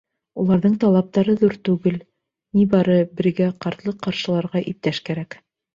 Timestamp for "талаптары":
0.83-1.35